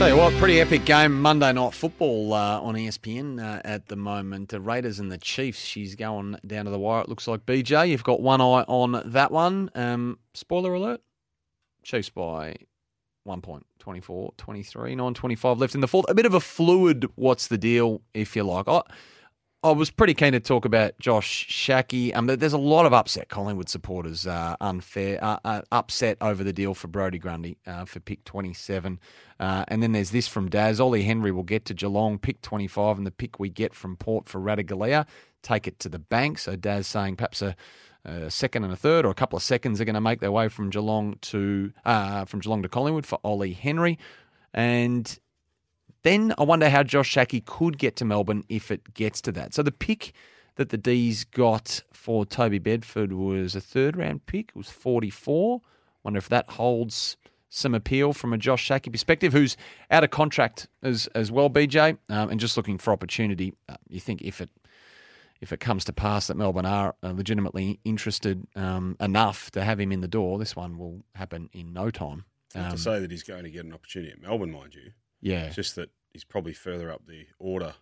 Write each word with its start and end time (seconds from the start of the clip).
Tell 0.00 0.08
you 0.08 0.16
what, 0.16 0.32
pretty 0.38 0.62
epic 0.62 0.86
game 0.86 1.20
Monday 1.20 1.52
night 1.52 1.74
football 1.74 2.32
uh, 2.32 2.58
on 2.58 2.74
ESPN 2.74 3.38
uh, 3.38 3.60
at 3.66 3.88
the 3.88 3.96
moment. 3.96 4.48
The 4.48 4.58
Raiders 4.58 4.98
and 4.98 5.12
the 5.12 5.18
Chiefs. 5.18 5.62
She's 5.62 5.94
going 5.94 6.38
down 6.46 6.64
to 6.64 6.70
the 6.70 6.78
wire. 6.78 7.02
It 7.02 7.10
looks 7.10 7.28
like 7.28 7.44
BJ. 7.44 7.90
You've 7.90 8.02
got 8.02 8.22
one 8.22 8.40
eye 8.40 8.64
on 8.66 9.02
that 9.04 9.30
one. 9.30 9.70
Um, 9.74 10.18
spoiler 10.32 10.72
alert: 10.72 11.02
Chiefs 11.82 12.08
by 12.08 12.56
one 13.24 13.42
point, 13.42 13.66
24, 13.80 14.32
23, 14.38 14.94
9, 14.94 15.12
25 15.12 15.58
left 15.58 15.74
in 15.74 15.82
the 15.82 15.86
fourth. 15.86 16.06
A 16.08 16.14
bit 16.14 16.24
of 16.24 16.32
a 16.32 16.40
fluid. 16.40 17.06
What's 17.16 17.48
the 17.48 17.58
deal, 17.58 18.00
if 18.14 18.34
you 18.34 18.42
like? 18.42 18.68
I, 18.68 18.80
I 19.62 19.72
was 19.72 19.90
pretty 19.90 20.14
keen 20.14 20.32
to 20.32 20.40
talk 20.40 20.64
about 20.64 20.98
Josh 20.98 21.46
Schache. 21.46 22.16
Um, 22.16 22.26
there's 22.28 22.54
a 22.54 22.58
lot 22.58 22.86
of 22.86 22.94
upset 22.94 23.28
Collingwood 23.28 23.68
supporters, 23.68 24.26
uh, 24.26 24.56
unfair, 24.58 25.22
uh, 25.22 25.38
uh, 25.44 25.60
upset 25.70 26.16
over 26.22 26.42
the 26.42 26.52
deal 26.54 26.72
for 26.72 26.88
Brodie 26.88 27.18
Grundy 27.18 27.58
uh, 27.66 27.84
for 27.84 28.00
pick 28.00 28.24
27. 28.24 28.98
Uh, 29.38 29.66
and 29.68 29.82
then 29.82 29.92
there's 29.92 30.12
this 30.12 30.26
from 30.26 30.48
Daz. 30.48 30.80
Ollie 30.80 31.02
Henry 31.02 31.30
will 31.30 31.42
get 31.42 31.66
to 31.66 31.74
Geelong, 31.74 32.18
pick 32.18 32.40
25, 32.40 32.96
and 32.96 33.06
the 33.06 33.10
pick 33.10 33.38
we 33.38 33.50
get 33.50 33.74
from 33.74 33.96
Port 33.96 34.30
for 34.30 34.40
Ratugolea, 34.40 35.06
take 35.42 35.68
it 35.68 35.78
to 35.80 35.90
the 35.90 35.98
bank. 35.98 36.38
So 36.38 36.56
Daz 36.56 36.86
saying 36.86 37.16
perhaps 37.16 37.42
a, 37.42 37.54
a 38.06 38.30
second 38.30 38.64
and 38.64 38.72
a 38.72 38.76
third 38.76 39.04
or 39.04 39.10
a 39.10 39.14
couple 39.14 39.36
of 39.36 39.42
seconds 39.42 39.78
are 39.78 39.84
going 39.84 39.94
to 39.94 40.00
make 40.00 40.20
their 40.20 40.32
way 40.32 40.48
from 40.48 40.70
Geelong 40.70 41.18
to 41.20 41.70
uh, 41.84 42.24
from 42.24 42.40
Geelong 42.40 42.62
to 42.62 42.68
Collingwood 42.70 43.04
for 43.04 43.18
Ollie 43.22 43.52
Henry. 43.52 43.98
And 44.54 45.18
then 46.02 46.34
I 46.38 46.44
wonder 46.44 46.68
how 46.68 46.82
Josh 46.82 47.10
Schache 47.10 47.44
could 47.44 47.78
get 47.78 47.96
to 47.96 48.04
Melbourne 48.04 48.44
if 48.48 48.70
it 48.70 48.94
gets 48.94 49.20
to 49.22 49.32
that. 49.32 49.54
So 49.54 49.62
the 49.62 49.72
pick 49.72 50.12
that 50.56 50.70
the 50.70 50.78
D's 50.78 51.24
got 51.24 51.82
for 51.92 52.24
Toby 52.26 52.58
Bedford 52.58 53.12
was 53.12 53.54
a 53.54 53.60
third 53.60 53.96
round 53.96 54.26
pick. 54.26 54.50
It 54.50 54.56
was 54.56 54.70
44. 54.70 55.60
Wonder 56.02 56.18
if 56.18 56.28
that 56.28 56.50
holds 56.50 57.16
some 57.50 57.74
appeal 57.74 58.12
from 58.12 58.32
a 58.32 58.38
Josh 58.38 58.64
Schache 58.64 58.90
perspective, 58.90 59.32
who's 59.32 59.56
out 59.90 60.04
of 60.04 60.10
contract 60.10 60.68
as 60.82 61.08
as 61.14 61.30
well, 61.32 61.50
BJ, 61.50 61.98
um, 62.08 62.30
and 62.30 62.38
just 62.40 62.56
looking 62.56 62.78
for 62.78 62.92
opportunity. 62.92 63.52
Uh, 63.68 63.76
you 63.88 64.00
think 64.00 64.22
if 64.22 64.40
it 64.40 64.50
if 65.40 65.52
it 65.52 65.60
comes 65.60 65.84
to 65.84 65.92
pass 65.92 66.26
that 66.28 66.36
Melbourne 66.36 66.66
are 66.66 66.94
uh, 67.02 67.12
legitimately 67.12 67.80
interested 67.84 68.46
um, 68.56 68.96
enough 69.00 69.50
to 69.52 69.64
have 69.64 69.80
him 69.80 69.90
in 69.90 70.00
the 70.00 70.08
door, 70.08 70.38
this 70.38 70.54
one 70.54 70.78
will 70.78 71.02
happen 71.14 71.48
in 71.52 71.72
no 71.72 71.90
time. 71.90 72.24
Not 72.54 72.66
Um, 72.66 72.70
to 72.72 72.78
say 72.78 72.98
that 73.00 73.10
he's 73.10 73.22
going 73.22 73.44
to 73.44 73.50
get 73.50 73.64
an 73.64 73.72
opportunity 73.72 74.12
at 74.12 74.20
Melbourne, 74.20 74.52
mind 74.52 74.74
you. 74.74 74.92
Yeah, 75.20 75.44
It's 75.44 75.56
just 75.56 75.76
that 75.76 75.90
he's 76.12 76.24
probably 76.24 76.52
further 76.52 76.90
up 76.90 77.06
the 77.06 77.26
order 77.38 77.74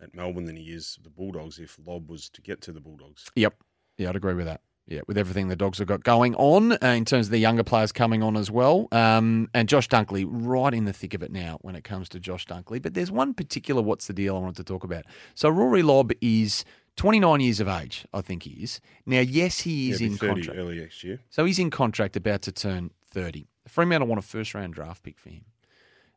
at 0.00 0.14
Melbourne 0.14 0.44
than 0.46 0.56
he 0.56 0.64
is 0.72 0.98
the 1.02 1.10
Bulldogs 1.10 1.58
if 1.58 1.78
Lobb 1.86 2.10
was 2.10 2.28
to 2.30 2.42
get 2.42 2.60
to 2.62 2.72
the 2.72 2.80
Bulldogs. 2.80 3.30
Yep. 3.36 3.54
Yeah, 3.98 4.08
I'd 4.08 4.16
agree 4.16 4.34
with 4.34 4.46
that. 4.46 4.60
Yeah, 4.86 5.02
with 5.06 5.16
everything 5.16 5.46
the 5.46 5.54
Dogs 5.54 5.78
have 5.78 5.86
got 5.86 6.02
going 6.02 6.34
on 6.34 6.72
uh, 6.72 6.78
in 6.82 7.04
terms 7.04 7.28
of 7.28 7.30
the 7.30 7.38
younger 7.38 7.62
players 7.62 7.92
coming 7.92 8.20
on 8.20 8.36
as 8.36 8.50
well. 8.50 8.88
Um, 8.90 9.48
and 9.54 9.68
Josh 9.68 9.88
Dunkley 9.88 10.26
right 10.28 10.74
in 10.74 10.86
the 10.86 10.92
thick 10.92 11.14
of 11.14 11.22
it 11.22 11.30
now 11.30 11.58
when 11.62 11.76
it 11.76 11.84
comes 11.84 12.08
to 12.10 12.20
Josh 12.20 12.46
Dunkley. 12.46 12.82
But 12.82 12.94
there's 12.94 13.12
one 13.12 13.32
particular 13.32 13.80
what's 13.80 14.08
the 14.08 14.12
deal 14.12 14.36
I 14.36 14.40
wanted 14.40 14.56
to 14.56 14.64
talk 14.64 14.82
about. 14.82 15.04
So 15.36 15.48
Rory 15.48 15.84
Lobb 15.84 16.10
is 16.20 16.64
29 16.96 17.40
years 17.40 17.60
of 17.60 17.68
age, 17.68 18.06
I 18.12 18.22
think 18.22 18.42
he 18.42 18.62
is. 18.62 18.80
Now, 19.06 19.20
yes, 19.20 19.60
he 19.60 19.90
is 19.92 20.00
be 20.00 20.06
in 20.06 20.18
contract. 20.18 20.58
early 20.58 20.80
next 20.80 21.04
year. 21.04 21.20
So 21.30 21.44
he's 21.44 21.60
in 21.60 21.70
contract 21.70 22.16
about 22.16 22.42
to 22.42 22.52
turn 22.52 22.90
30. 23.06 23.46
Fremantle 23.68 24.08
want 24.08 24.18
a 24.18 24.26
first 24.26 24.52
round 24.52 24.74
draft 24.74 25.04
pick 25.04 25.18
for 25.18 25.30
him. 25.30 25.44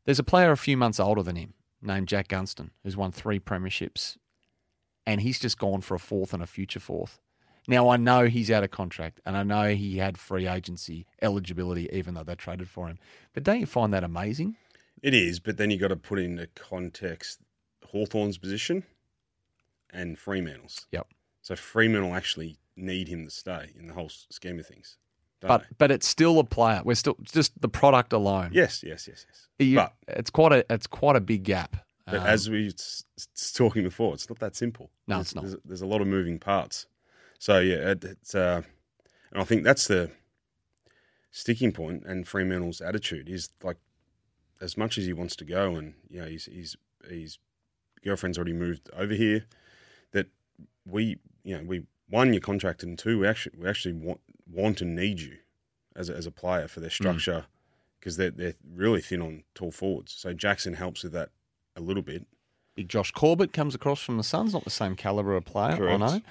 There's 0.05 0.19
a 0.19 0.23
player 0.23 0.51
a 0.51 0.57
few 0.57 0.77
months 0.77 0.99
older 0.99 1.23
than 1.23 1.35
him 1.35 1.53
named 1.81 2.07
Jack 2.07 2.27
Gunston 2.27 2.71
who's 2.83 2.95
won 2.95 3.11
three 3.11 3.39
premierships 3.39 4.17
and 5.05 5.21
he's 5.21 5.39
just 5.39 5.57
gone 5.57 5.81
for 5.81 5.95
a 5.95 5.99
fourth 5.99 6.33
and 6.33 6.41
a 6.41 6.47
future 6.47 6.79
fourth. 6.79 7.19
Now, 7.67 7.89
I 7.89 7.97
know 7.97 8.25
he's 8.25 8.51
out 8.51 8.63
of 8.63 8.69
contract 8.69 9.19
and 9.25 9.35
I 9.35 9.43
know 9.43 9.73
he 9.73 9.97
had 9.97 10.17
free 10.17 10.47
agency 10.47 11.07
eligibility 11.21 11.89
even 11.91 12.13
though 12.13 12.23
they 12.23 12.35
traded 12.35 12.69
for 12.69 12.87
him. 12.87 12.99
But 13.33 13.43
don't 13.43 13.59
you 13.59 13.65
find 13.65 13.91
that 13.93 14.03
amazing? 14.03 14.55
It 15.01 15.13
is, 15.13 15.39
but 15.39 15.57
then 15.57 15.71
you've 15.71 15.81
got 15.81 15.87
to 15.89 15.95
put 15.95 16.19
into 16.19 16.47
context 16.55 17.39
Hawthorn's 17.83 18.37
position 18.37 18.83
and 19.89 20.17
Fremantle's. 20.17 20.85
Yep. 20.91 21.07
So 21.41 21.55
Fremantle 21.55 22.13
actually 22.13 22.57
need 22.75 23.07
him 23.07 23.25
to 23.25 23.31
stay 23.31 23.71
in 23.77 23.87
the 23.87 23.93
whole 23.93 24.09
scheme 24.09 24.59
of 24.59 24.67
things. 24.67 24.97
But 25.47 25.65
but 25.77 25.91
it's 25.91 26.07
still 26.07 26.39
a 26.39 26.43
player. 26.43 26.81
We're 26.83 26.95
still 26.95 27.15
just 27.21 27.59
the 27.61 27.69
product 27.69 28.13
alone. 28.13 28.51
yes, 28.53 28.83
yes, 28.83 29.07
yes, 29.07 29.25
yes. 29.29 29.47
You- 29.59 29.75
but 29.77 29.93
it's 30.07 30.29
quite 30.29 30.51
a 30.53 30.65
it's 30.73 30.87
quite 30.87 31.15
a 31.15 31.21
big 31.21 31.43
gap. 31.43 31.77
but 32.05 32.15
Um, 32.21 32.27
as 32.27 32.49
we 32.49 32.65
was 32.65 33.05
talking 33.53 33.83
before, 33.83 34.13
it's 34.13 34.29
not 34.29 34.39
that 34.39 34.55
simple. 34.55 34.91
No, 35.07 35.15
There's- 35.15 35.27
it's 35.27 35.35
not. 35.35 35.41
There's, 35.43 35.55
there's 35.65 35.81
a 35.81 35.87
lot 35.87 36.01
of 36.01 36.07
moving 36.07 36.39
parts. 36.39 36.87
So 37.39 37.59
yeah, 37.59 37.91
it, 37.91 38.03
it's 38.03 38.35
uh, 38.35 38.61
and 39.31 39.41
I 39.41 39.43
think 39.45 39.63
that's 39.63 39.87
the 39.87 40.11
sticking 41.31 41.71
point. 41.71 42.03
And 42.05 42.27
Fremantle's 42.27 42.81
attitude 42.81 43.29
is 43.29 43.49
like, 43.63 43.77
as 44.61 44.77
much 44.77 44.97
as 44.97 45.05
he 45.05 45.13
wants 45.13 45.35
to 45.37 45.45
go, 45.45 45.75
and 45.75 45.93
you 46.09 46.21
know, 46.21 46.27
he's 46.27 46.45
he's 46.45 46.75
his 47.09 47.37
girlfriend's 48.03 48.37
already 48.37 48.53
moved 48.53 48.89
over 48.93 49.13
here. 49.13 49.45
That 50.11 50.27
we, 50.85 51.17
you 51.43 51.57
know, 51.57 51.63
we 51.63 51.83
one 52.09 52.33
you're 52.33 52.41
contracted, 52.41 52.87
and 52.87 52.97
two 52.97 53.19
we 53.19 53.27
actually 53.27 53.57
we 53.59 53.67
actually 53.67 53.93
want 53.93 54.21
want 54.51 54.81
and 54.81 54.95
need 54.95 55.19
you 55.19 55.37
as 55.95 56.09
a, 56.09 56.15
as 56.15 56.25
a 56.25 56.31
player 56.31 56.67
for 56.67 56.79
their 56.79 56.89
structure 56.89 57.45
because 57.99 58.17
they're 58.17 58.31
they're 58.31 58.55
really 58.73 59.01
thin 59.01 59.21
on 59.21 59.43
tall 59.53 59.71
forwards. 59.71 60.13
So 60.13 60.33
Jackson 60.33 60.73
helps 60.73 61.03
with 61.03 61.13
that 61.13 61.29
a 61.75 61.81
little 61.81 62.03
bit. 62.03 62.25
Big 62.75 62.89
Josh 62.89 63.11
Corbett 63.11 63.53
comes 63.53 63.73
across 63.73 64.01
from 64.01 64.17
the 64.17 64.23
Suns, 64.23 64.53
not 64.53 64.63
the 64.63 64.69
same 64.69 64.95
caliber 64.95 65.35
of 65.35 65.45
player, 65.45 65.77
Correct. 65.77 66.01
I 66.01 66.05
know, 66.05 66.21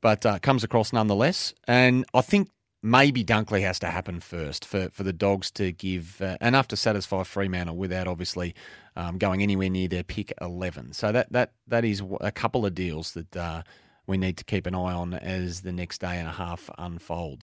but 0.00 0.26
uh, 0.26 0.38
comes 0.40 0.64
across 0.64 0.92
nonetheless. 0.92 1.54
And 1.68 2.04
I 2.12 2.20
think 2.20 2.50
maybe 2.82 3.24
Dunkley 3.24 3.62
has 3.62 3.78
to 3.78 3.86
happen 3.86 4.20
first 4.20 4.64
for, 4.64 4.90
for 4.90 5.04
the 5.04 5.12
Dogs 5.12 5.50
to 5.52 5.72
give 5.72 6.20
uh, 6.20 6.36
enough 6.40 6.68
to 6.68 6.76
satisfy 6.76 7.22
Fremantle 7.22 7.76
without 7.76 8.06
obviously 8.06 8.54
um, 8.96 9.18
going 9.18 9.42
anywhere 9.42 9.70
near 9.70 9.88
their 9.88 10.02
pick 10.02 10.32
11. 10.40 10.92
So 10.92 11.12
that 11.12 11.32
that 11.32 11.52
that 11.68 11.84
is 11.84 12.02
a 12.20 12.32
couple 12.32 12.66
of 12.66 12.74
deals 12.74 13.12
that 13.12 13.36
uh, 13.36 13.62
we 14.06 14.18
need 14.18 14.36
to 14.36 14.44
keep 14.44 14.66
an 14.66 14.74
eye 14.74 14.92
on 14.92 15.14
as 15.14 15.62
the 15.62 15.72
next 15.72 16.00
day 16.00 16.18
and 16.18 16.28
a 16.28 16.32
half 16.32 16.68
unfolds. 16.76 17.42